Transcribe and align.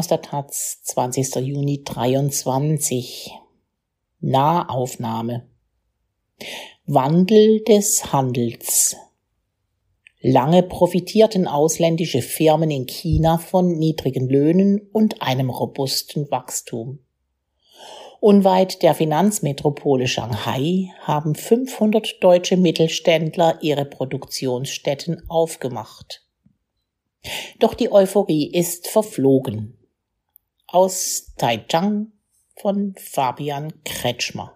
aus 0.00 0.08
der 0.08 0.22
Taz 0.22 0.80
20. 0.84 1.34
Juni 1.44 1.84
23. 1.84 3.32
Nahaufnahme. 4.20 5.46
Wandel 6.86 7.62
des 7.64 8.10
Handels. 8.10 8.96
Lange 10.22 10.62
profitierten 10.62 11.46
ausländische 11.46 12.22
Firmen 12.22 12.70
in 12.70 12.86
China 12.86 13.36
von 13.36 13.72
niedrigen 13.72 14.26
Löhnen 14.30 14.88
und 14.90 15.20
einem 15.20 15.50
robusten 15.50 16.30
Wachstum. 16.30 17.00
Unweit 18.20 18.82
der 18.82 18.94
Finanzmetropole 18.94 20.08
Shanghai 20.08 20.94
haben 21.02 21.34
500 21.34 22.24
deutsche 22.24 22.56
Mittelständler 22.56 23.58
ihre 23.60 23.84
Produktionsstätten 23.84 25.28
aufgemacht. 25.28 26.24
Doch 27.58 27.74
die 27.74 27.92
Euphorie 27.92 28.50
ist 28.50 28.88
verflogen 28.88 29.76
aus 30.72 31.32
Taichung 31.36 32.12
von 32.56 32.94
Fabian 32.96 33.72
Kretschmer. 33.84 34.54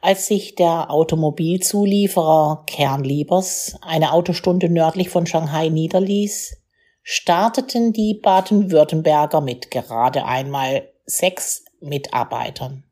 Als 0.00 0.26
sich 0.26 0.54
der 0.54 0.90
Automobilzulieferer 0.90 2.64
Kernliebers 2.66 3.78
eine 3.80 4.12
Autostunde 4.12 4.68
nördlich 4.68 5.08
von 5.08 5.26
Shanghai 5.26 5.68
niederließ, 5.68 6.58
starteten 7.02 7.92
die 7.92 8.14
Baden-Württemberger 8.14 9.40
mit 9.40 9.70
gerade 9.70 10.24
einmal 10.24 10.88
sechs 11.06 11.64
Mitarbeitern. 11.80 12.84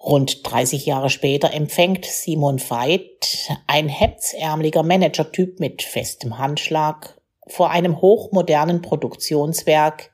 Rund 0.00 0.50
30 0.50 0.86
Jahre 0.86 1.10
später 1.10 1.52
empfängt 1.52 2.04
Simon 2.04 2.58
Veit, 2.58 3.50
ein 3.66 3.88
hetzärmeliger 3.88 4.82
Managertyp 4.82 5.60
mit 5.60 5.82
festem 5.82 6.38
Handschlag, 6.38 7.15
vor 7.46 7.70
einem 7.70 8.00
hochmodernen 8.00 8.82
Produktionswerk, 8.82 10.12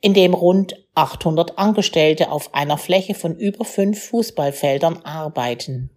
in 0.00 0.14
dem 0.14 0.34
rund 0.34 0.76
800 0.94 1.58
Angestellte 1.58 2.30
auf 2.30 2.54
einer 2.54 2.78
Fläche 2.78 3.14
von 3.14 3.36
über 3.36 3.64
fünf 3.64 4.04
Fußballfeldern 4.04 5.04
arbeiten. 5.04 5.90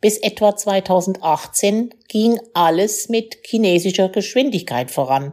Bis 0.00 0.18
etwa 0.18 0.54
2018 0.54 1.94
ging 2.08 2.38
alles 2.52 3.08
mit 3.08 3.38
chinesischer 3.46 4.10
Geschwindigkeit 4.10 4.90
voran, 4.90 5.32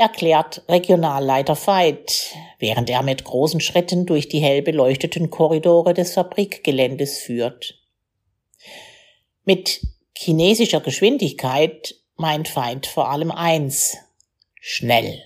erklärt 0.00 0.64
Regionalleiter 0.66 1.54
Veit, 1.54 2.34
während 2.58 2.88
er 2.88 3.02
mit 3.02 3.22
großen 3.22 3.60
Schritten 3.60 4.06
durch 4.06 4.28
die 4.28 4.38
hell 4.38 4.62
beleuchteten 4.62 5.28
Korridore 5.28 5.92
des 5.92 6.14
Fabrikgeländes 6.14 7.18
führt. 7.18 7.78
Mit 9.44 9.82
chinesischer 10.16 10.80
Geschwindigkeit 10.80 11.99
meint 12.20 12.48
Feind 12.48 12.86
vor 12.86 13.10
allem 13.10 13.30
eins. 13.30 13.96
Schnell. 14.60 15.22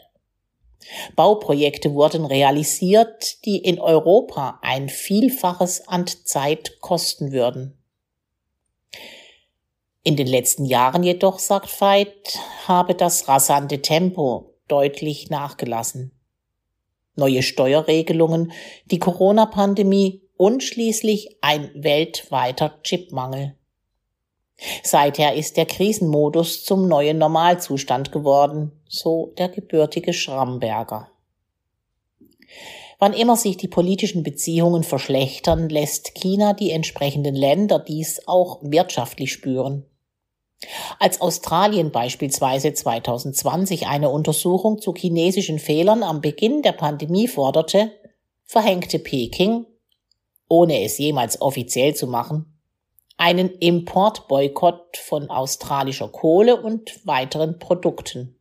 Bauprojekte 1.16 1.92
wurden 1.92 2.24
realisiert, 2.24 3.44
die 3.44 3.58
in 3.58 3.80
Europa 3.80 4.60
ein 4.62 4.88
Vielfaches 4.88 5.88
an 5.88 6.06
Zeit 6.06 6.80
kosten 6.80 7.32
würden. 7.32 7.76
In 10.02 10.16
den 10.16 10.26
letzten 10.26 10.66
Jahren 10.66 11.02
jedoch, 11.02 11.38
sagt 11.38 11.80
Veit, 11.80 12.38
habe 12.66 12.94
das 12.94 13.26
rasante 13.26 13.80
Tempo 13.80 14.54
deutlich 14.68 15.30
nachgelassen. 15.30 16.12
Neue 17.16 17.42
Steuerregelungen, 17.42 18.52
die 18.86 18.98
Corona-Pandemie 18.98 20.22
und 20.36 20.62
schließlich 20.62 21.38
ein 21.40 21.70
weltweiter 21.74 22.80
Chipmangel. 22.82 23.56
Seither 24.82 25.34
ist 25.34 25.56
der 25.56 25.66
Krisenmodus 25.66 26.64
zum 26.64 26.88
neuen 26.88 27.18
Normalzustand 27.18 28.12
geworden, 28.12 28.72
so 28.88 29.32
der 29.36 29.48
gebürtige 29.48 30.12
Schramberger. 30.12 31.08
Wann 32.98 33.12
immer 33.12 33.36
sich 33.36 33.56
die 33.56 33.68
politischen 33.68 34.22
Beziehungen 34.22 34.84
verschlechtern, 34.84 35.68
lässt 35.68 36.14
China 36.14 36.52
die 36.52 36.70
entsprechenden 36.70 37.34
Länder 37.34 37.78
dies 37.78 38.22
auch 38.26 38.60
wirtschaftlich 38.62 39.32
spüren. 39.32 39.84
Als 40.98 41.20
Australien 41.20 41.90
beispielsweise 41.90 42.72
2020 42.72 43.88
eine 43.88 44.08
Untersuchung 44.08 44.80
zu 44.80 44.94
chinesischen 44.94 45.58
Fehlern 45.58 46.02
am 46.02 46.20
Beginn 46.20 46.62
der 46.62 46.72
Pandemie 46.72 47.28
forderte, 47.28 47.90
verhängte 48.44 48.98
Peking, 48.98 49.66
ohne 50.48 50.82
es 50.84 50.96
jemals 50.98 51.42
offiziell 51.42 51.94
zu 51.94 52.06
machen, 52.06 52.53
einen 53.24 53.56
Importboykott 53.58 54.98
von 54.98 55.30
australischer 55.30 56.08
Kohle 56.08 56.60
und 56.60 57.06
weiteren 57.06 57.58
Produkten. 57.58 58.38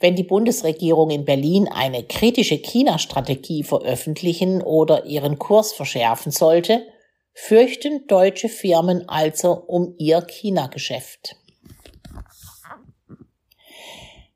Wenn 0.00 0.16
die 0.16 0.22
Bundesregierung 0.22 1.10
in 1.10 1.26
Berlin 1.26 1.68
eine 1.68 2.04
kritische 2.04 2.56
China-Strategie 2.56 3.64
veröffentlichen 3.64 4.62
oder 4.62 5.04
ihren 5.04 5.38
Kurs 5.38 5.74
verschärfen 5.74 6.32
sollte, 6.32 6.86
fürchten 7.34 8.06
deutsche 8.06 8.48
Firmen 8.48 9.06
also 9.10 9.52
um 9.52 9.94
ihr 9.98 10.22
China-Geschäft. 10.22 11.36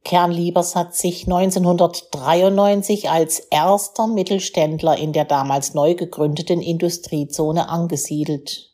Kernliebers 0.04 0.76
hat 0.76 0.94
sich 0.94 1.24
1993 1.24 3.08
als 3.08 3.38
erster 3.38 4.06
Mittelständler 4.06 4.98
in 4.98 5.14
der 5.14 5.24
damals 5.24 5.72
neu 5.72 5.94
gegründeten 5.94 6.60
Industriezone 6.60 7.70
angesiedelt 7.70 8.71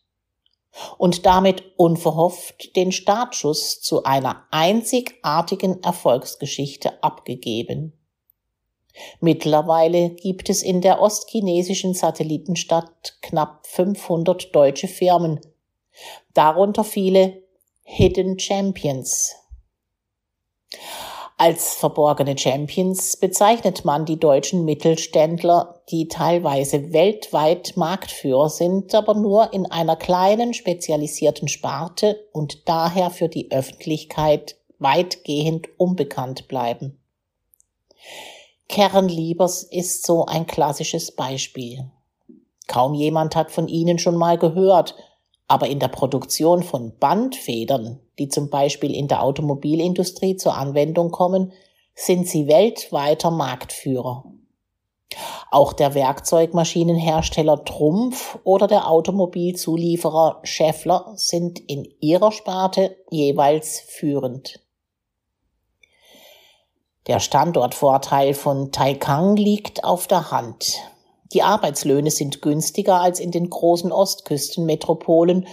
und 0.96 1.26
damit 1.26 1.62
unverhofft 1.76 2.76
den 2.76 2.92
Startschuss 2.92 3.80
zu 3.80 4.04
einer 4.04 4.44
einzigartigen 4.50 5.82
Erfolgsgeschichte 5.82 7.02
abgegeben. 7.02 7.92
Mittlerweile 9.20 10.10
gibt 10.10 10.50
es 10.50 10.62
in 10.62 10.80
der 10.80 11.00
ostchinesischen 11.00 11.94
Satellitenstadt 11.94 13.18
knapp 13.22 13.66
500 13.66 14.54
deutsche 14.54 14.88
Firmen, 14.88 15.40
darunter 16.34 16.84
viele 16.84 17.42
Hidden 17.82 18.38
Champions. 18.38 19.34
Als 21.40 21.76
verborgene 21.76 22.36
Champions 22.36 23.16
bezeichnet 23.16 23.84
man 23.84 24.04
die 24.04 24.18
deutschen 24.18 24.64
Mittelständler, 24.64 25.80
die 25.88 26.08
teilweise 26.08 26.92
weltweit 26.92 27.76
Marktführer 27.76 28.50
sind, 28.50 28.92
aber 28.92 29.14
nur 29.14 29.52
in 29.52 29.64
einer 29.70 29.94
kleinen 29.94 30.52
spezialisierten 30.52 31.46
Sparte 31.46 32.26
und 32.32 32.68
daher 32.68 33.10
für 33.10 33.28
die 33.28 33.52
Öffentlichkeit 33.52 34.56
weitgehend 34.80 35.68
unbekannt 35.76 36.48
bleiben. 36.48 36.98
Kernliebers 38.68 39.62
ist 39.62 40.04
so 40.04 40.26
ein 40.26 40.44
klassisches 40.44 41.12
Beispiel. 41.12 41.88
Kaum 42.66 42.94
jemand 42.94 43.36
hat 43.36 43.52
von 43.52 43.68
ihnen 43.68 44.00
schon 44.00 44.16
mal 44.16 44.38
gehört, 44.38 44.96
aber 45.48 45.68
in 45.68 45.78
der 45.78 45.88
Produktion 45.88 46.62
von 46.62 46.96
Bandfedern, 46.98 47.98
die 48.18 48.28
zum 48.28 48.50
Beispiel 48.50 48.94
in 48.94 49.08
der 49.08 49.22
Automobilindustrie 49.22 50.36
zur 50.36 50.56
Anwendung 50.56 51.10
kommen, 51.10 51.52
sind 51.94 52.28
sie 52.28 52.46
weltweiter 52.46 53.30
Marktführer. 53.30 54.24
Auch 55.50 55.72
der 55.72 55.94
Werkzeugmaschinenhersteller 55.94 57.64
Trumpf 57.64 58.38
oder 58.44 58.66
der 58.66 58.88
Automobilzulieferer 58.88 60.40
Scheffler 60.44 61.12
sind 61.16 61.58
in 61.58 61.88
ihrer 62.00 62.30
Sparte 62.30 62.96
jeweils 63.10 63.80
führend. 63.80 64.60
Der 67.06 67.20
Standortvorteil 67.20 68.34
von 68.34 68.70
Taikang 68.70 69.36
liegt 69.36 69.82
auf 69.82 70.06
der 70.06 70.30
Hand. 70.30 70.78
Die 71.32 71.42
Arbeitslöhne 71.42 72.10
sind 72.10 72.42
günstiger 72.42 73.00
als 73.00 73.20
in 73.20 73.30
den 73.30 73.50
großen 73.50 73.92
Ostküstenmetropolen, 73.92 75.46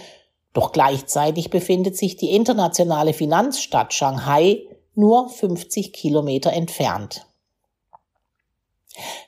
doch 0.52 0.72
gleichzeitig 0.72 1.50
befindet 1.50 1.96
sich 1.96 2.16
die 2.16 2.34
internationale 2.34 3.12
Finanzstadt 3.12 3.92
Shanghai 3.92 4.66
nur 4.94 5.28
50 5.28 5.92
Kilometer 5.92 6.52
entfernt. 6.52 7.26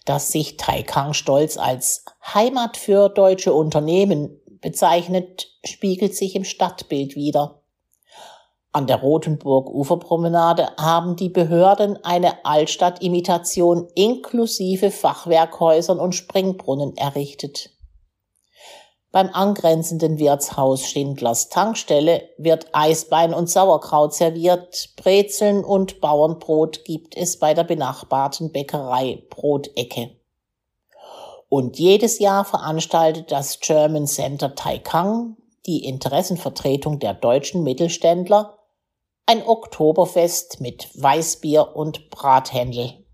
Dass 0.06 0.33
sich 0.33 0.56
Taikang 0.56 1.12
stolz 1.12 1.59
als 1.59 2.06
Heimat 2.33 2.79
für 2.79 3.11
deutsche 3.11 3.53
Unternehmen 3.53 4.41
bezeichnet, 4.62 5.51
spiegelt 5.65 6.17
sich 6.17 6.35
im 6.35 6.44
Stadtbild 6.44 7.15
wider. 7.15 7.57
An 8.70 8.87
der 8.87 9.00
Rotenburg-Uferpromenade 9.00 10.69
haben 10.76 11.17
die 11.17 11.31
Behörden 11.31 12.05
eine 12.05 12.44
Altstadtimitation 12.44 13.88
inklusive 13.94 14.91
Fachwerkhäusern 14.91 15.99
und 15.99 16.15
Springbrunnen 16.15 16.97
errichtet. 16.97 17.70
Beim 19.11 19.31
angrenzenden 19.32 20.19
Wirtshaus 20.19 20.87
Schindlers 20.87 21.49
Tankstelle 21.49 22.29
wird 22.37 22.67
Eisbein 22.75 23.32
und 23.32 23.49
Sauerkraut 23.49 24.12
serviert, 24.12 24.91
Brezeln 24.97 25.65
und 25.65 26.03
Bauernbrot 26.03 26.85
gibt 26.85 27.17
es 27.17 27.38
bei 27.38 27.55
der 27.55 27.65
benachbarten 27.65 28.53
Bäckerei 28.53 29.23
Brotecke. 29.31 30.11
Und 31.49 31.79
jedes 31.79 32.19
Jahr 32.19 32.44
veranstaltet 32.44 33.32
das 33.32 33.61
German 33.61 34.06
Center 34.06 34.55
Taikang, 34.55 35.38
die 35.65 35.87
Interessenvertretung 35.87 36.99
der 36.99 37.15
deutschen 37.15 37.62
Mittelständler, 37.62 38.57
ein 39.29 39.47
Oktoberfest 39.47 40.63
mit 40.63 40.89
Weißbier 40.95 41.77
und 41.77 42.09
Brathändel. 42.09 43.05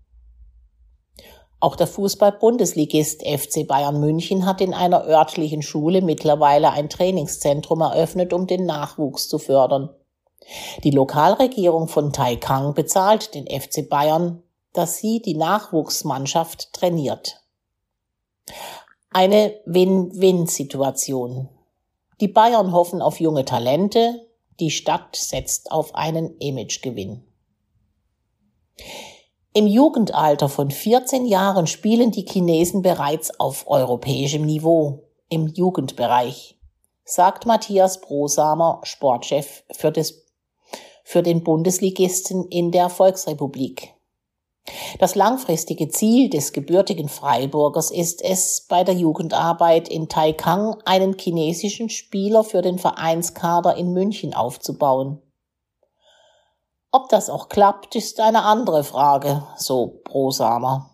Auch 1.59 1.75
der 1.75 1.87
Fußball-Bundesligist 1.87 3.27
FC 3.27 3.67
Bayern 3.67 3.99
München 3.99 4.45
hat 4.45 4.61
in 4.61 4.73
einer 4.73 5.03
örtlichen 5.03 5.61
Schule 5.61 6.01
mittlerweile 6.01 6.71
ein 6.71 6.89
Trainingszentrum 6.89 7.81
eröffnet, 7.81 8.31
um 8.31 8.47
den 8.47 8.65
Nachwuchs 8.65 9.27
zu 9.27 9.39
fördern. 9.39 9.89
Die 10.85 10.91
Lokalregierung 10.91 11.89
von 11.89 12.13
Taikang 12.13 12.73
bezahlt 12.75 13.35
den 13.35 13.47
FC 13.47 13.89
Bayern, 13.89 14.41
dass 14.71 14.99
sie 14.99 15.21
die 15.21 15.35
Nachwuchsmannschaft 15.35 16.71
trainiert. 16.71 17.41
Eine 19.09 19.59
Win-Win-Situation. 19.65 21.49
Die 22.21 22.29
Bayern 22.29 22.71
hoffen 22.71 23.01
auf 23.01 23.19
junge 23.19 23.43
Talente, 23.43 24.25
die 24.59 24.71
Stadt 24.71 25.15
setzt 25.15 25.71
auf 25.71 25.95
einen 25.95 26.37
Imagegewinn. 26.39 27.23
Im 29.53 29.67
Jugendalter 29.67 30.49
von 30.49 30.69
14 30.69 31.25
Jahren 31.25 31.65
spielen 31.65 32.11
die 32.11 32.25
Chinesen 32.25 32.81
bereits 32.81 33.39
auf 33.39 33.67
europäischem 33.67 34.45
Niveau 34.45 35.07
im 35.29 35.47
Jugendbereich, 35.47 36.59
sagt 37.05 37.45
Matthias 37.45 38.01
Brosamer, 38.01 38.81
Sportchef 38.83 39.63
für, 39.71 39.91
das, 39.91 40.25
für 41.03 41.23
den 41.23 41.43
Bundesligisten 41.43 42.45
in 42.49 42.71
der 42.71 42.89
Volksrepublik. 42.89 43.94
Das 44.99 45.13
langfristige 45.13 45.89
Ziel 45.89 46.29
des 46.29 46.51
gebürtigen 46.51 47.07
Freiburgers 47.07 47.91
ist 47.91 48.23
es, 48.23 48.65
bei 48.67 48.83
der 48.83 48.95
Jugendarbeit 48.95 49.87
in 49.87 50.09
Taikang 50.09 50.81
einen 50.85 51.17
chinesischen 51.19 51.89
Spieler 51.89 52.43
für 52.43 52.61
den 52.61 52.79
Vereinskader 52.79 53.75
in 53.75 53.93
München 53.93 54.33
aufzubauen. 54.33 55.21
Ob 56.91 57.09
das 57.09 57.29
auch 57.29 57.49
klappt, 57.49 57.95
ist 57.95 58.19
eine 58.19 58.43
andere 58.43 58.83
Frage, 58.83 59.45
so 59.57 60.01
Brosamer. 60.05 60.89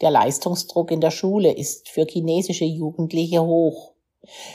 Der 0.00 0.10
Leistungsdruck 0.10 0.90
in 0.90 1.00
der 1.00 1.10
Schule 1.10 1.52
ist 1.52 1.88
für 1.88 2.06
chinesische 2.06 2.64
Jugendliche 2.64 3.42
hoch. 3.44 3.92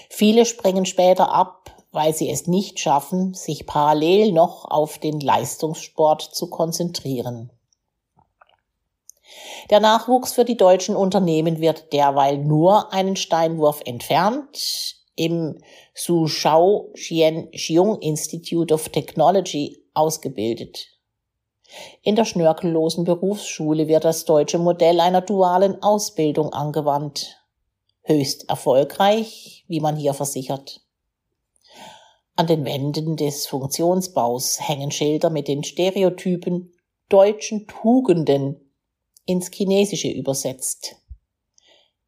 Viele 0.10 0.46
springen 0.46 0.86
später 0.86 1.32
ab, 1.32 1.72
weil 1.92 2.14
sie 2.14 2.30
es 2.30 2.48
nicht 2.48 2.80
schaffen, 2.80 3.34
sich 3.34 3.68
parallel 3.68 4.32
noch 4.32 4.66
auf 4.66 4.98
den 4.98 5.20
Leistungssport 5.20 6.22
zu 6.22 6.50
konzentrieren. 6.50 7.52
Der 9.70 9.80
Nachwuchs 9.80 10.34
für 10.34 10.46
die 10.46 10.58
deutschen 10.58 10.96
Unternehmen 10.96 11.60
wird 11.60 11.94
derweil 11.94 12.38
nur 12.38 12.92
einen 12.94 13.16
Steinwurf 13.16 13.82
entfernt. 13.86 14.96
Im 15.16 15.60
Suzhou 15.94 16.92
Xiong 16.94 18.00
Institute 18.00 18.74
of 18.74 18.90
Technology 18.90 19.84
ausgebildet. 19.94 20.88
In 22.02 22.16
der 22.16 22.26
schnörkellosen 22.26 23.04
Berufsschule 23.04 23.88
wird 23.88 24.06
das 24.06 24.26
deutsche 24.26 24.60
Modell 24.60 25.00
einer 25.00 25.22
dualen 25.22 25.82
Ausbildung 25.82 26.52
angewandt. 26.52 27.38
Höchst 28.02 28.50
erfolgreich, 28.50 29.66
wie 29.68 29.80
man 29.80 29.96
hier 29.96 30.14
versichert. 30.14 30.82
An 32.36 32.48
den 32.48 32.66
Wänden 32.66 33.16
des 33.16 33.48
Funktionsbaus 33.48 34.60
hängen 34.60 34.92
Schilder 34.92 35.30
mit 35.30 35.48
den 35.48 35.64
Stereotypen 35.64 36.74
deutschen 37.10 37.68
Tugenden 37.68 38.63
ins 39.26 39.50
Chinesische 39.52 40.10
übersetzt. 40.10 40.96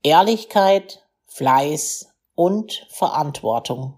Ehrlichkeit, 0.04 1.04
Fleiß 1.28 2.10
und 2.36 2.86
Verantwortung. 2.90 3.96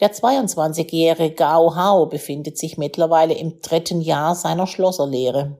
Der 0.00 0.12
22-jährige 0.12 1.34
Gao 1.34 1.76
Hao 1.76 2.06
befindet 2.06 2.58
sich 2.58 2.78
mittlerweile 2.78 3.34
im 3.34 3.60
dritten 3.60 4.00
Jahr 4.00 4.34
seiner 4.34 4.66
Schlosserlehre. 4.66 5.58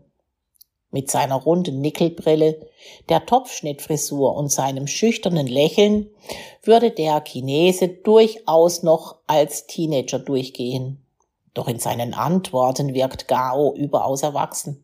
Mit 0.91 1.11
seiner 1.11 1.37
runden 1.37 1.81
Nickelbrille, 1.81 2.69
der 3.09 3.27
Topfschnittfrisur 3.27 4.35
und 4.37 4.51
seinem 4.51 4.87
schüchternen 4.87 5.47
Lächeln 5.47 6.11
würde 6.63 6.91
der 6.91 7.21
Chinese 7.21 7.89
durchaus 7.89 8.83
noch 8.83 9.17
als 9.27 9.67
Teenager 9.67 10.21
durchgehen. 10.21 11.05
Doch 11.53 11.69
in 11.69 11.79
seinen 11.79 12.15
Antworten 12.15 12.95
wirkt 12.95 13.29
Gao 13.29 13.75
überaus 13.75 14.23
erwachsen. 14.23 14.84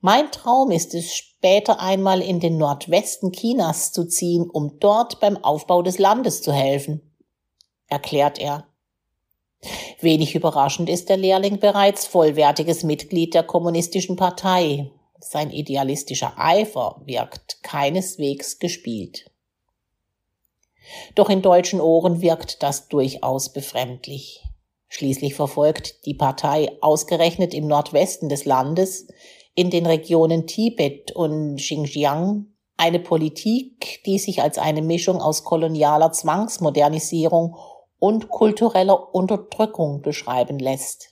Mein 0.00 0.30
Traum 0.32 0.70
ist 0.70 0.94
es, 0.94 1.14
später 1.14 1.80
einmal 1.80 2.22
in 2.22 2.40
den 2.40 2.56
Nordwesten 2.58 3.32
Chinas 3.32 3.92
zu 3.92 4.06
ziehen, 4.06 4.48
um 4.48 4.78
dort 4.80 5.20
beim 5.20 5.36
Aufbau 5.36 5.82
des 5.82 5.98
Landes 5.98 6.42
zu 6.42 6.52
helfen 6.52 7.02
erklärt 7.90 8.38
er. 8.38 8.66
Wenig 10.00 10.34
überraschend 10.34 10.88
ist 10.88 11.10
der 11.10 11.18
Lehrling 11.18 11.60
bereits 11.60 12.06
vollwertiges 12.06 12.82
Mitglied 12.82 13.34
der 13.34 13.42
Kommunistischen 13.42 14.16
Partei. 14.16 14.90
Sein 15.18 15.50
idealistischer 15.50 16.32
Eifer 16.38 17.02
wirkt 17.04 17.62
keineswegs 17.62 18.58
gespielt. 18.58 19.30
Doch 21.14 21.28
in 21.28 21.42
deutschen 21.42 21.80
Ohren 21.80 22.22
wirkt 22.22 22.62
das 22.62 22.88
durchaus 22.88 23.52
befremdlich. 23.52 24.42
Schließlich 24.88 25.34
verfolgt 25.34 26.06
die 26.06 26.14
Partei 26.14 26.72
ausgerechnet 26.80 27.52
im 27.52 27.66
Nordwesten 27.66 28.30
des 28.30 28.46
Landes, 28.46 29.08
in 29.54 29.70
den 29.70 29.86
Regionen 29.86 30.46
Tibet 30.46 31.12
und 31.12 31.56
Xinjiang, 31.56 32.46
eine 32.76 32.98
Politik, 32.98 34.02
die 34.06 34.18
sich 34.18 34.42
als 34.42 34.58
eine 34.58 34.82
Mischung 34.82 35.20
aus 35.20 35.44
kolonialer 35.44 36.12
Zwangsmodernisierung 36.12 37.56
und 37.98 38.30
kultureller 38.30 39.14
Unterdrückung 39.14 40.00
beschreiben 40.00 40.58
lässt. 40.58 41.10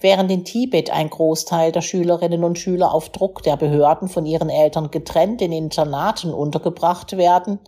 Während 0.00 0.30
in 0.30 0.44
Tibet 0.44 0.90
ein 0.90 1.10
Großteil 1.10 1.70
der 1.70 1.82
Schülerinnen 1.82 2.42
und 2.42 2.58
Schüler 2.58 2.94
auf 2.94 3.10
Druck 3.10 3.42
der 3.42 3.56
Behörden 3.56 4.08
von 4.08 4.24
ihren 4.24 4.48
Eltern 4.48 4.90
getrennt 4.90 5.42
in 5.42 5.52
Internaten 5.52 6.32
untergebracht 6.32 7.16
werden, 7.16 7.60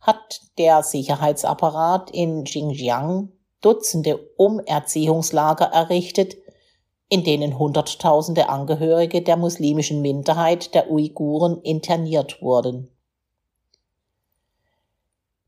hat 0.00 0.40
der 0.58 0.82
Sicherheitsapparat 0.82 2.10
in 2.10 2.44
Xinjiang 2.44 3.32
Dutzende 3.62 4.18
Umerziehungslager 4.36 5.66
errichtet, 5.66 6.36
in 7.12 7.24
denen 7.24 7.58
Hunderttausende 7.58 8.48
Angehörige 8.48 9.20
der 9.20 9.36
muslimischen 9.36 10.00
Minderheit 10.00 10.74
der 10.74 10.90
Uiguren 10.90 11.60
interniert 11.60 12.40
wurden. 12.40 12.88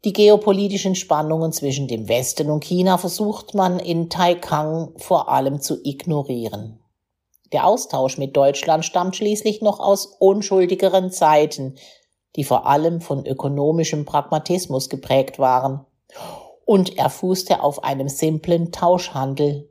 Die 0.04 0.12
geopolitischen 0.12 0.94
Spannungen 0.94 1.52
zwischen 1.52 1.88
dem 1.88 2.06
Westen 2.06 2.50
und 2.50 2.64
China 2.64 2.98
versucht 2.98 3.54
man 3.54 3.78
in 3.78 4.10
Taikang 4.10 4.92
vor 4.98 5.30
allem 5.30 5.62
zu 5.62 5.78
ignorieren. 5.82 6.80
Der 7.54 7.66
Austausch 7.66 8.18
mit 8.18 8.36
Deutschland 8.36 8.84
stammt 8.84 9.16
schließlich 9.16 9.62
noch 9.62 9.80
aus 9.80 10.04
unschuldigeren 10.18 11.10
Zeiten, 11.10 11.76
die 12.36 12.44
vor 12.44 12.66
allem 12.66 13.00
von 13.00 13.24
ökonomischem 13.24 14.04
Pragmatismus 14.04 14.90
geprägt 14.90 15.38
waren. 15.38 15.86
Und 16.66 16.98
er 16.98 17.08
fußte 17.08 17.62
auf 17.62 17.84
einem 17.84 18.10
simplen 18.10 18.70
Tauschhandel. 18.70 19.70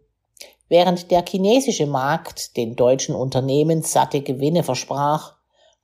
Während 0.74 1.12
der 1.12 1.24
chinesische 1.24 1.86
Markt 1.86 2.58
den 2.58 2.76
deutschen 2.76 3.14
Unternehmen 3.14 3.84
satte 3.84 4.22
Gewinne 4.22 4.64
versprach, 4.64 5.36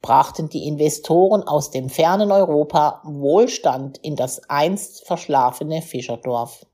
brachten 0.02 0.50
die 0.50 0.68
Investoren 0.68 1.44
aus 1.44 1.70
dem 1.70 1.90
fernen 1.92 2.32
Europa 2.32 3.00
Wohlstand 3.04 4.00
in 4.00 4.16
das 4.16 4.50
einst 4.50 5.06
verschlafene 5.06 5.84
Fischerdorf. 5.84 6.66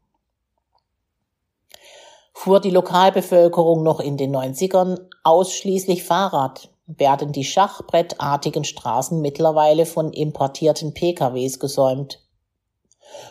Fuhr 2.32 2.62
die 2.62 2.70
Lokalbevölkerung 2.70 3.84
noch 3.84 4.00
in 4.00 4.16
den 4.16 4.34
90ern 4.34 4.98
ausschließlich 5.26 6.06
Fahrrad, 6.06 6.70
werden 6.88 7.34
die 7.34 7.44
schachbrettartigen 7.44 8.64
Straßen 8.64 9.20
mittlerweile 9.20 9.86
von 9.86 10.14
importierten 10.14 10.94
PKWs 10.94 11.60
gesäumt. 11.60 12.25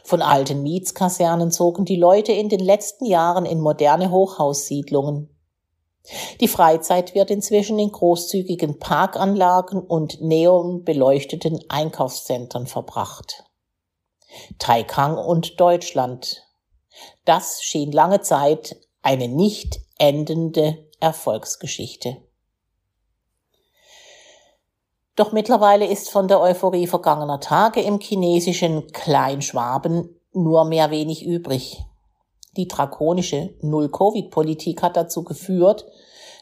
Von 0.02 0.22
alten 0.22 0.62
Mietskasernen 0.62 1.50
zogen 1.50 1.84
die 1.84 1.96
Leute 1.96 2.32
in 2.32 2.48
den 2.48 2.60
letzten 2.60 3.06
Jahren 3.06 3.46
in 3.46 3.60
moderne 3.60 4.10
Hochhaussiedlungen. 4.10 5.30
Die 6.40 6.48
Freizeit 6.48 7.14
wird 7.14 7.30
inzwischen 7.30 7.78
in 7.78 7.90
großzügigen 7.90 8.78
Parkanlagen 8.78 9.80
und 9.80 10.20
neonbeleuchteten 10.20 11.60
Einkaufszentren 11.68 12.66
verbracht. 12.66 13.44
Taikang 14.58 15.16
und 15.16 15.60
Deutschland. 15.60 16.42
Das 17.24 17.62
schien 17.62 17.92
lange 17.92 18.20
Zeit 18.20 18.76
eine 19.02 19.28
nicht 19.28 19.80
endende 19.98 20.90
Erfolgsgeschichte. 21.00 22.18
Doch 25.16 25.32
mittlerweile 25.32 25.86
ist 25.86 26.10
von 26.10 26.26
der 26.26 26.40
Euphorie 26.40 26.86
vergangener 26.86 27.40
Tage 27.40 27.80
im 27.80 28.00
chinesischen 28.00 28.90
Kleinschwaben 28.92 30.20
nur 30.32 30.64
mehr 30.64 30.90
wenig 30.90 31.24
übrig. 31.24 31.84
Die 32.56 32.68
drakonische 32.68 33.54
Null-Covid-Politik 33.62 34.82
hat 34.82 34.96
dazu 34.96 35.22
geführt, 35.22 35.86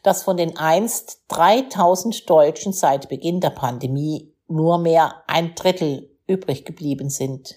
dass 0.03 0.23
von 0.23 0.37
den 0.37 0.57
einst 0.57 1.23
3000 1.29 2.29
Deutschen 2.29 2.73
seit 2.73 3.09
Beginn 3.09 3.41
der 3.41 3.51
Pandemie 3.51 4.33
nur 4.49 4.79
mehr 4.79 5.23
ein 5.27 5.55
Drittel 5.55 6.11
übrig 6.27 6.65
geblieben 6.65 7.11
sind. 7.11 7.57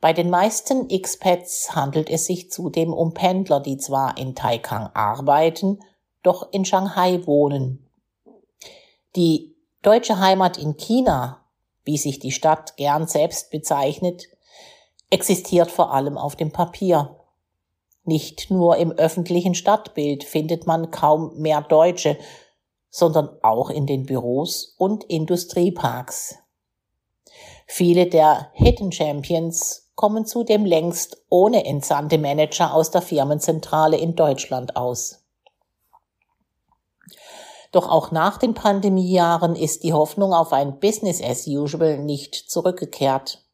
Bei 0.00 0.12
den 0.12 0.30
meisten 0.30 0.90
Expats 0.90 1.74
handelt 1.74 2.10
es 2.10 2.26
sich 2.26 2.50
zudem 2.50 2.92
um 2.92 3.14
Pendler, 3.14 3.60
die 3.60 3.78
zwar 3.78 4.18
in 4.18 4.34
Taikang 4.34 4.90
arbeiten, 4.94 5.80
doch 6.22 6.52
in 6.52 6.64
Shanghai 6.64 7.26
wohnen. 7.26 7.84
Die 9.16 9.55
deutsche 9.86 10.18
Heimat 10.18 10.58
in 10.58 10.76
China, 10.76 11.44
wie 11.84 11.96
sich 11.96 12.18
die 12.18 12.32
Stadt 12.32 12.76
gern 12.76 13.06
selbst 13.06 13.52
bezeichnet, 13.52 14.24
existiert 15.10 15.70
vor 15.70 15.92
allem 15.94 16.18
auf 16.18 16.34
dem 16.34 16.50
Papier. 16.50 17.20
Nicht 18.02 18.50
nur 18.50 18.78
im 18.78 18.90
öffentlichen 18.90 19.54
Stadtbild 19.54 20.24
findet 20.24 20.66
man 20.66 20.90
kaum 20.90 21.36
mehr 21.36 21.60
Deutsche, 21.60 22.18
sondern 22.90 23.28
auch 23.42 23.70
in 23.70 23.86
den 23.86 24.06
Büros 24.06 24.74
und 24.76 25.04
Industrieparks. 25.04 26.36
Viele 27.68 28.06
der 28.06 28.50
Hidden 28.54 28.90
Champions 28.90 29.92
kommen 29.94 30.26
zudem 30.26 30.64
längst 30.64 31.24
ohne 31.28 31.64
entsandte 31.64 32.18
Manager 32.18 32.74
aus 32.74 32.90
der 32.90 33.02
Firmenzentrale 33.02 33.96
in 33.96 34.16
Deutschland 34.16 34.74
aus. 34.74 35.25
Doch 37.76 37.90
auch 37.90 38.10
nach 38.10 38.38
den 38.38 38.54
Pandemiejahren 38.54 39.54
ist 39.54 39.84
die 39.84 39.92
Hoffnung 39.92 40.32
auf 40.32 40.54
ein 40.54 40.80
Business 40.80 41.22
as 41.22 41.46
usual 41.46 41.98
nicht 41.98 42.34
zurückgekehrt. 42.34 43.44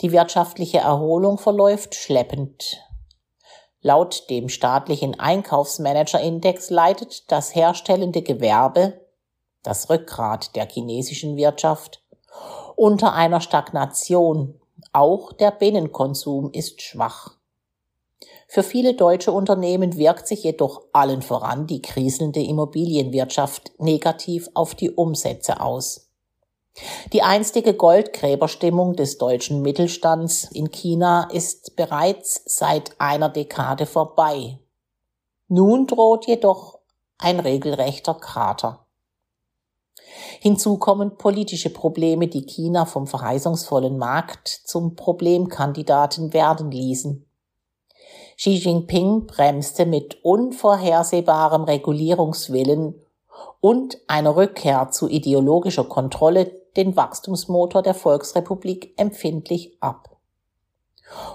Die 0.00 0.10
wirtschaftliche 0.10 0.78
Erholung 0.78 1.38
verläuft 1.38 1.94
schleppend. 1.94 2.80
Laut 3.80 4.28
dem 4.28 4.48
staatlichen 4.48 5.20
Einkaufsmanager-Index 5.20 6.70
leidet 6.70 7.30
das 7.30 7.54
herstellende 7.54 8.22
Gewerbe, 8.22 9.06
das 9.62 9.88
Rückgrat 9.88 10.56
der 10.56 10.68
chinesischen 10.68 11.36
Wirtschaft, 11.36 12.02
unter 12.74 13.12
einer 13.12 13.40
Stagnation 13.40 14.60
auch 14.92 15.32
der 15.32 15.52
Binnenkonsum 15.52 16.50
ist 16.50 16.82
schwach. 16.82 17.36
Für 18.48 18.62
viele 18.62 18.94
deutsche 18.94 19.32
Unternehmen 19.32 19.96
wirkt 19.96 20.28
sich 20.28 20.44
jedoch 20.44 20.82
allen 20.92 21.22
voran 21.22 21.66
die 21.66 21.80
kriselnde 21.80 22.40
Immobilienwirtschaft 22.40 23.72
negativ 23.78 24.48
auf 24.54 24.74
die 24.74 24.90
Umsätze 24.90 25.60
aus. 25.60 26.10
Die 27.12 27.22
einstige 27.22 27.74
Goldgräberstimmung 27.74 28.96
des 28.96 29.18
deutschen 29.18 29.62
Mittelstands 29.62 30.48
in 30.52 30.70
China 30.70 31.28
ist 31.30 31.76
bereits 31.76 32.42
seit 32.46 32.98
einer 32.98 33.28
Dekade 33.28 33.86
vorbei. 33.86 34.58
Nun 35.48 35.86
droht 35.86 36.26
jedoch 36.26 36.78
ein 37.18 37.40
regelrechter 37.40 38.14
Krater. 38.14 38.86
Hinzu 40.40 40.78
kommen 40.78 41.18
politische 41.18 41.70
Probleme, 41.70 42.26
die 42.26 42.46
China 42.46 42.84
vom 42.86 43.06
verheißungsvollen 43.06 43.96
Markt 43.96 44.48
zum 44.48 44.96
Problemkandidaten 44.96 46.32
werden 46.32 46.70
ließen. 46.70 47.26
Xi 48.36 48.54
Jinping 48.54 49.26
bremste 49.26 49.86
mit 49.86 50.24
unvorhersehbarem 50.24 51.64
Regulierungswillen 51.64 52.94
und 53.60 53.98
einer 54.08 54.36
Rückkehr 54.36 54.90
zu 54.90 55.08
ideologischer 55.08 55.84
Kontrolle 55.84 56.46
den 56.76 56.96
Wachstumsmotor 56.96 57.82
der 57.82 57.94
Volksrepublik 57.94 58.94
empfindlich 58.96 59.76
ab 59.80 60.12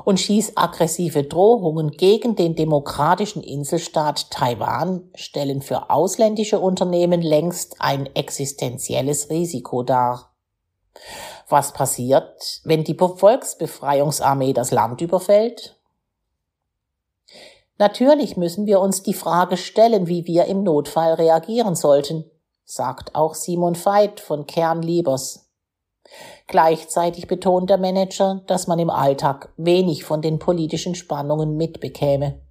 und 0.05 0.19
schießt 0.19 0.57
aggressive 0.57 1.23
Drohungen 1.23 1.91
gegen 1.91 2.35
den 2.35 2.55
demokratischen 2.55 3.43
Inselstaat 3.43 4.31
Taiwan 4.31 5.09
stellen 5.15 5.61
für 5.61 5.89
ausländische 5.89 6.59
Unternehmen 6.59 7.21
längst 7.21 7.75
ein 7.79 8.07
existenzielles 8.15 9.29
Risiko 9.29 9.83
dar. 9.83 10.33
Was 11.47 11.73
passiert, 11.73 12.61
wenn 12.63 12.83
die 12.83 12.95
Volksbefreiungsarmee 12.95 14.53
das 14.53 14.71
Land 14.71 15.01
überfällt? 15.01 15.76
Natürlich 17.79 18.37
müssen 18.37 18.65
wir 18.65 18.79
uns 18.79 19.03
die 19.03 19.13
Frage 19.13 19.55
stellen, 19.55 20.07
wie 20.07 20.25
wir 20.25 20.45
im 20.45 20.63
Notfall 20.63 21.13
reagieren 21.13 21.75
sollten, 21.75 22.25
sagt 22.65 23.13
auch 23.13 23.35
Simon 23.35 23.75
Veit 23.75 24.19
von 24.19 24.47
Kern 24.47 24.81
Liebers. 24.81 25.51
Gleichzeitig 26.47 27.27
betont 27.27 27.69
der 27.69 27.77
Manager, 27.77 28.41
dass 28.47 28.67
man 28.67 28.79
im 28.79 28.89
Alltag 28.89 29.53
wenig 29.57 30.05
von 30.05 30.21
den 30.21 30.39
politischen 30.39 30.95
Spannungen 30.95 31.55
mitbekäme. 31.55 32.41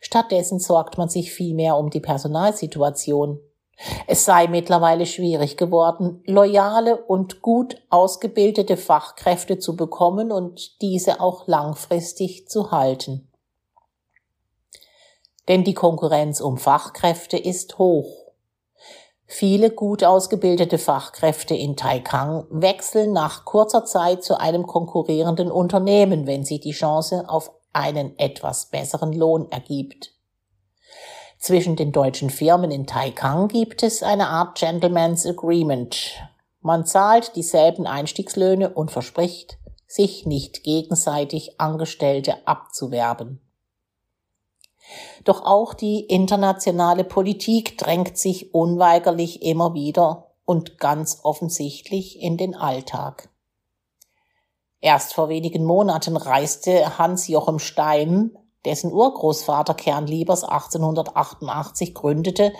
Stattdessen 0.00 0.58
sorgt 0.58 0.98
man 0.98 1.08
sich 1.08 1.32
vielmehr 1.32 1.76
um 1.76 1.90
die 1.90 2.00
Personalsituation. 2.00 3.40
Es 4.06 4.24
sei 4.24 4.48
mittlerweile 4.48 5.06
schwierig 5.06 5.56
geworden, 5.56 6.22
loyale 6.26 6.96
und 7.04 7.42
gut 7.42 7.76
ausgebildete 7.90 8.76
Fachkräfte 8.76 9.58
zu 9.58 9.76
bekommen 9.76 10.30
und 10.30 10.80
diese 10.82 11.20
auch 11.20 11.46
langfristig 11.46 12.48
zu 12.48 12.70
halten. 12.70 13.31
Denn 15.48 15.64
die 15.64 15.74
Konkurrenz 15.74 16.40
um 16.40 16.56
Fachkräfte 16.56 17.36
ist 17.36 17.78
hoch. 17.78 18.32
Viele 19.26 19.70
gut 19.70 20.04
ausgebildete 20.04 20.76
Fachkräfte 20.76 21.54
in 21.54 21.74
Taikang 21.74 22.44
wechseln 22.50 23.12
nach 23.12 23.46
kurzer 23.46 23.84
Zeit 23.86 24.22
zu 24.22 24.38
einem 24.38 24.66
konkurrierenden 24.66 25.50
Unternehmen, 25.50 26.26
wenn 26.26 26.44
sie 26.44 26.60
die 26.60 26.72
Chance 26.72 27.24
auf 27.28 27.50
einen 27.72 28.18
etwas 28.18 28.66
besseren 28.66 29.12
Lohn 29.14 29.50
ergibt. 29.50 30.12
Zwischen 31.38 31.76
den 31.76 31.92
deutschen 31.92 32.30
Firmen 32.30 32.70
in 32.70 32.86
Taikang 32.86 33.48
gibt 33.48 33.82
es 33.82 34.02
eine 34.02 34.28
Art 34.28 34.58
Gentleman's 34.58 35.26
Agreement. 35.26 36.22
Man 36.60 36.86
zahlt 36.86 37.34
dieselben 37.34 37.86
Einstiegslöhne 37.86 38.68
und 38.70 38.90
verspricht, 38.90 39.58
sich 39.86 40.26
nicht 40.26 40.62
gegenseitig 40.62 41.58
Angestellte 41.58 42.46
abzuwerben. 42.46 43.40
Doch 45.24 45.44
auch 45.44 45.74
die 45.74 46.00
internationale 46.00 47.04
Politik 47.04 47.78
drängt 47.78 48.16
sich 48.18 48.54
unweigerlich 48.54 49.42
immer 49.42 49.74
wieder 49.74 50.32
und 50.44 50.78
ganz 50.78 51.20
offensichtlich 51.22 52.20
in 52.20 52.36
den 52.36 52.54
Alltag. 52.54 53.28
Erst 54.80 55.14
vor 55.14 55.28
wenigen 55.28 55.64
Monaten 55.64 56.16
reiste 56.16 56.98
Hans-Jochem 56.98 57.60
Stein, 57.60 58.36
dessen 58.64 58.92
Urgroßvater 58.92 59.74
Kernliebers 59.74 60.44
1888 60.44 61.94
gründete, 61.94 62.52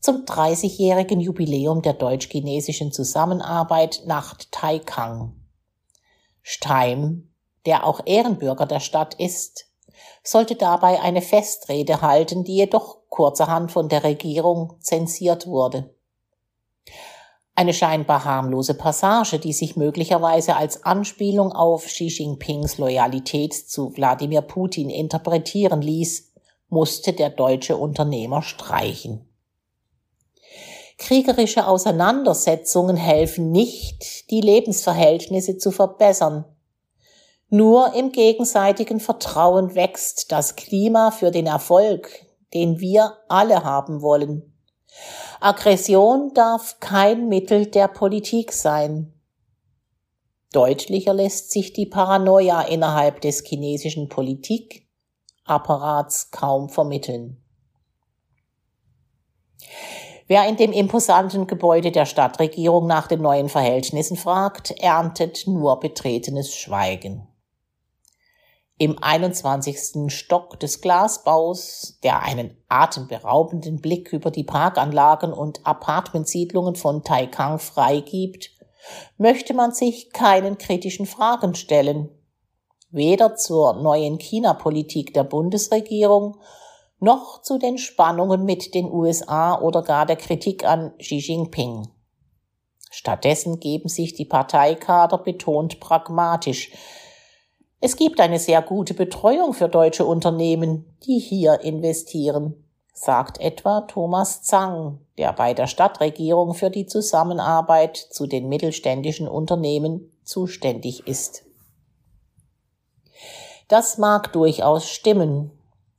zum 0.00 0.24
30-jährigen 0.24 1.20
Jubiläum 1.20 1.82
der 1.82 1.94
deutsch-chinesischen 1.94 2.92
Zusammenarbeit 2.92 4.02
nach 4.06 4.36
Taikang. 4.50 5.34
Stein, 6.42 7.34
der 7.66 7.84
auch 7.84 8.00
Ehrenbürger 8.06 8.66
der 8.66 8.80
Stadt 8.80 9.14
ist, 9.14 9.66
sollte 10.22 10.56
dabei 10.56 11.00
eine 11.00 11.22
Festrede 11.22 12.00
halten, 12.00 12.44
die 12.44 12.56
jedoch 12.56 12.98
kurzerhand 13.08 13.72
von 13.72 13.88
der 13.88 14.04
Regierung 14.04 14.74
zensiert 14.80 15.46
wurde. 15.46 15.94
Eine 17.54 17.72
scheinbar 17.72 18.24
harmlose 18.26 18.74
Passage, 18.74 19.38
die 19.38 19.54
sich 19.54 19.76
möglicherweise 19.76 20.56
als 20.56 20.84
Anspielung 20.84 21.52
auf 21.52 21.86
Xi 21.86 22.08
Jinpings 22.08 22.76
Loyalität 22.76 23.54
zu 23.54 23.96
Wladimir 23.96 24.42
Putin 24.42 24.90
interpretieren 24.90 25.80
ließ, 25.80 26.34
musste 26.68 27.14
der 27.14 27.30
deutsche 27.30 27.78
Unternehmer 27.78 28.42
streichen. 28.42 29.26
Kriegerische 30.98 31.66
Auseinandersetzungen 31.66 32.96
helfen 32.96 33.52
nicht, 33.52 34.30
die 34.30 34.40
Lebensverhältnisse 34.40 35.58
zu 35.58 35.70
verbessern, 35.70 36.44
nur 37.48 37.94
im 37.94 38.12
gegenseitigen 38.12 39.00
Vertrauen 39.00 39.74
wächst 39.74 40.30
das 40.32 40.56
Klima 40.56 41.10
für 41.10 41.30
den 41.30 41.46
Erfolg, 41.46 42.10
den 42.52 42.80
wir 42.80 43.16
alle 43.28 43.64
haben 43.64 44.02
wollen. 44.02 44.52
Aggression 45.40 46.32
darf 46.34 46.78
kein 46.80 47.28
Mittel 47.28 47.64
der 47.66 47.88
Politik 47.88 48.52
sein. 48.52 49.14
Deutlicher 50.52 51.12
lässt 51.12 51.50
sich 51.50 51.72
die 51.72 51.86
Paranoia 51.86 52.60
innerhalb 52.62 53.20
des 53.20 53.42
chinesischen 53.44 54.08
Politikapparats 54.08 56.30
kaum 56.30 56.68
vermitteln. 56.68 57.42
Wer 60.28 60.48
in 60.48 60.56
dem 60.56 60.72
imposanten 60.72 61.46
Gebäude 61.46 61.92
der 61.92 62.06
Stadtregierung 62.06 62.88
nach 62.88 63.06
den 63.06 63.22
neuen 63.22 63.48
Verhältnissen 63.48 64.16
fragt, 64.16 64.72
erntet 64.80 65.46
nur 65.46 65.78
betretenes 65.78 66.56
Schweigen. 66.56 67.28
Im 68.78 69.02
21. 69.02 70.12
Stock 70.12 70.60
des 70.60 70.82
Glasbaus, 70.82 71.98
der 72.02 72.22
einen 72.22 72.62
atemberaubenden 72.68 73.80
Blick 73.80 74.12
über 74.12 74.30
die 74.30 74.44
Parkanlagen 74.44 75.32
und 75.32 75.66
Apartmentsiedlungen 75.66 76.74
von 76.74 77.02
Taikang 77.02 77.58
freigibt, 77.58 78.50
möchte 79.16 79.54
man 79.54 79.72
sich 79.72 80.12
keinen 80.12 80.58
kritischen 80.58 81.06
Fragen 81.06 81.54
stellen. 81.54 82.10
Weder 82.90 83.36
zur 83.36 83.80
neuen 83.80 84.18
China-Politik 84.18 85.14
der 85.14 85.24
Bundesregierung 85.24 86.38
noch 86.98 87.40
zu 87.40 87.58
den 87.58 87.78
Spannungen 87.78 88.44
mit 88.44 88.74
den 88.74 88.90
USA 88.90 89.58
oder 89.58 89.82
gar 89.82 90.04
der 90.04 90.16
Kritik 90.16 90.66
an 90.66 90.92
Xi 90.98 91.16
Jinping. 91.16 91.88
Stattdessen 92.90 93.58
geben 93.58 93.88
sich 93.88 94.12
die 94.12 94.26
Parteikader 94.26 95.16
betont 95.16 95.80
pragmatisch 95.80 96.72
Es 97.86 97.94
gibt 97.94 98.18
eine 98.18 98.40
sehr 98.40 98.62
gute 98.62 98.94
Betreuung 98.94 99.54
für 99.54 99.68
deutsche 99.68 100.04
Unternehmen, 100.06 100.98
die 101.04 101.20
hier 101.20 101.60
investieren, 101.60 102.64
sagt 102.92 103.40
etwa 103.40 103.82
Thomas 103.82 104.42
Zang, 104.42 104.98
der 105.18 105.32
bei 105.32 105.54
der 105.54 105.68
Stadtregierung 105.68 106.54
für 106.54 106.68
die 106.68 106.86
Zusammenarbeit 106.86 107.96
zu 107.96 108.26
den 108.26 108.48
mittelständischen 108.48 109.28
Unternehmen 109.28 110.10
zuständig 110.24 111.06
ist. 111.06 111.44
Das 113.68 113.98
mag 113.98 114.32
durchaus 114.32 114.88
stimmen. 114.88 115.52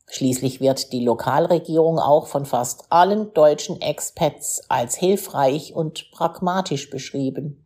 Schließlich 0.07 0.59
wird 0.59 0.91
die 0.91 1.05
Lokalregierung 1.05 1.99
auch 1.99 2.27
von 2.27 2.45
fast 2.45 2.87
allen 2.89 3.31
deutschen 3.31 3.79
Expats 3.79 4.61
als 4.67 4.97
hilfreich 4.97 5.73
und 5.73 6.11
pragmatisch 6.11 6.89
beschrieben. 6.89 7.63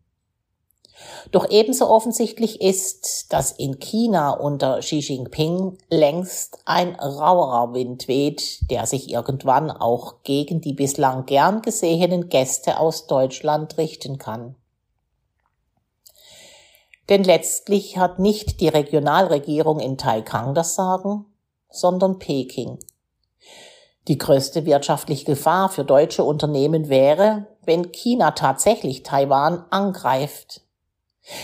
Doch 1.32 1.50
ebenso 1.50 1.88
offensichtlich 1.90 2.62
ist, 2.62 3.32
dass 3.32 3.52
in 3.52 3.80
China 3.80 4.32
unter 4.32 4.80
Xi 4.80 5.00
Jinping 5.00 5.78
längst 5.90 6.60
ein 6.66 6.96
rauerer 6.96 7.74
Wind 7.74 8.08
weht, 8.08 8.70
der 8.70 8.86
sich 8.86 9.10
irgendwann 9.10 9.72
auch 9.72 10.24
gegen 10.24 10.62
die 10.62 10.74
bislang 10.74 11.26
gern 11.26 11.62
gesehenen 11.62 12.30
Gäste 12.30 12.80
aus 12.80 13.08
Deutschland 13.08 13.78
richten 13.78 14.18
kann. 14.18 14.56
Denn 17.10 17.24
letztlich 17.24 17.98
hat 17.98 18.20
nicht 18.20 18.62
die 18.62 18.70
Regionalregierung 18.70 19.80
in 19.80 19.98
Taikang 19.98 20.54
das 20.54 20.76
Sagen, 20.76 21.26
sondern 21.70 22.20
Peking. 22.20 22.80
Die 24.08 24.18
größte 24.18 24.66
wirtschaftliche 24.66 25.26
Gefahr 25.26 25.70
für 25.70 25.84
deutsche 25.84 26.24
Unternehmen 26.24 26.90
wäre, 26.90 27.48
wenn 27.64 27.92
China 27.92 28.32
tatsächlich 28.32 29.04
Taiwan 29.04 29.66
angreift. 29.70 30.62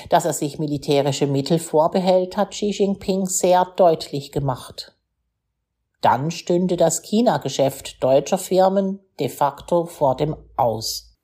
Dass 0.09 0.25
er 0.25 0.33
sich 0.33 0.59
militärische 0.59 1.27
Mittel 1.27 1.59
vorbehält, 1.59 2.37
hat 2.37 2.51
Xi 2.51 2.71
Jinping 2.71 3.25
sehr 3.25 3.65
deutlich 3.75 4.31
gemacht. 4.31 4.95
Dann 6.01 6.31
stünde 6.31 6.77
das 6.77 7.01
China-Geschäft 7.01 8.03
deutscher 8.03 8.37
Firmen 8.37 8.99
de 9.19 9.29
facto 9.29 9.85
vor 9.85 10.15
dem 10.15 10.35
Aus. 10.55 11.15